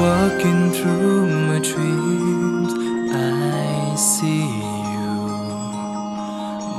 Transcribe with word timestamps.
Walking 0.00 0.72
through 0.72 1.26
my 1.48 1.58
dreams, 1.58 2.72
I 3.12 3.94
see 3.96 4.46
you. 4.94 5.12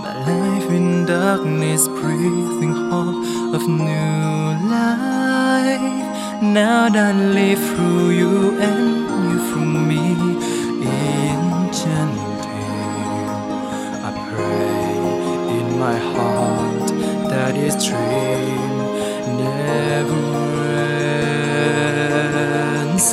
My 0.03 0.13
life 0.25 0.69
in 0.71 1.05
darkness, 1.05 1.87
breathing 1.87 2.73
hope 2.89 3.55
of 3.55 3.67
new 3.67 4.69
life. 4.69 6.41
Now 6.41 6.89
that 6.89 7.15
I 7.15 7.19
live 7.39 7.59
through 7.59 8.09
you 8.11 8.59
and 8.59 9.00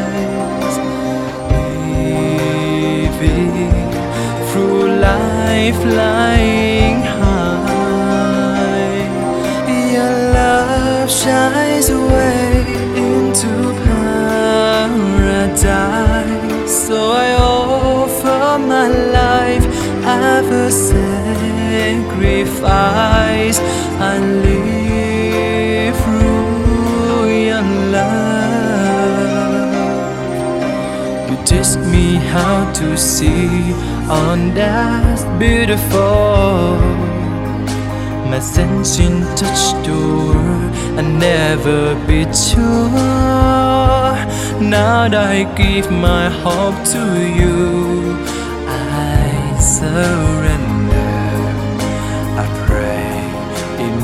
living 3.12 3.90
through 4.50 4.86
life 4.98 5.76
flying 5.82 7.00
high. 7.02 8.26
Your 9.94 10.14
love 10.34 11.08
shines 11.10 11.88
away 11.90 12.37
sacrifice 22.48 23.58
and 24.08 24.24
live 24.42 25.96
through 26.04 27.28
your 27.48 27.66
love. 27.96 29.28
You 31.30 31.36
teach 31.44 31.72
me 31.92 32.06
how 32.32 32.54
to 32.80 32.86
see 32.96 33.74
on 34.08 34.54
that 34.54 35.18
beautiful. 35.38 36.78
My 38.30 38.40
sensing 38.40 39.18
touch 39.40 39.62
the 39.86 39.92
world 39.92 40.72
and 40.98 41.08
never 41.18 41.80
be 42.06 42.20
sure. 42.32 42.62
Now 44.60 45.08
that 45.08 45.14
I 45.14 45.44
give 45.54 45.90
my 45.90 46.28
hope 46.44 46.78
to 46.94 47.02
you, 47.40 47.58
I 48.66 49.56
surrender. 49.60 50.57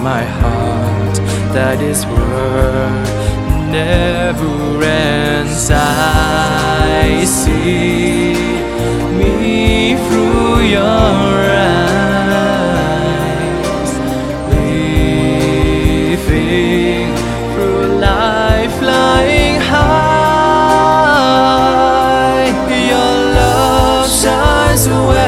My 0.05 0.23
heart 0.23 1.17
that 1.55 1.79
this 1.79 2.05
world 2.05 3.07
never 3.73 4.83
ends. 4.85 5.71
I 5.71 7.25
see 7.25 8.35
me 9.19 9.97
through 10.05 10.61
your 10.77 11.33
eyes, 11.57 11.91
living 16.11 17.09
through 17.55 17.85
life 18.09 18.73
flying 18.81 19.59
high. 19.59 20.85
Your 22.91 23.15
love 23.41 24.07
shines 24.21 24.85
away 24.87 25.24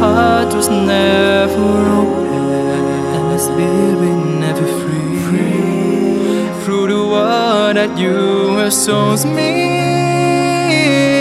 heart 0.00 0.54
was 0.54 0.68
never 0.70 1.70
open, 2.00 2.44
and 3.14 3.24
my 3.30 3.36
spirit 3.36 4.18
never 4.44 4.66
free. 4.80 5.10
Through 6.64 6.86
the 6.94 7.02
word 7.14 7.74
that 7.76 7.98
you 7.98 8.56
have 8.56 8.72
shown 8.72 9.18
me. 9.36 11.19